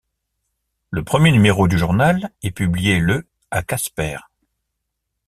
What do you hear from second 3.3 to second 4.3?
à Casper.